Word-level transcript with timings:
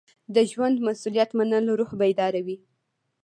د 0.35 0.37
ژوند 0.51 0.77
مسؤلیت 0.87 1.29
منل 1.37 1.65
روح 1.79 1.91
بیداروي. 1.99 2.57